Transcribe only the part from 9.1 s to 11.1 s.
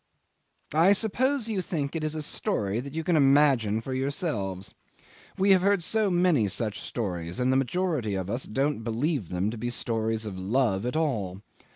them to be stories of love at